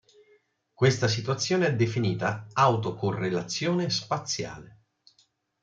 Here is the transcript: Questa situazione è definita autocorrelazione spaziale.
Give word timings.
Questa 0.73 1.07
situazione 1.07 1.67
è 1.67 1.75
definita 1.75 2.47
autocorrelazione 2.53 3.91
spaziale. 3.91 4.85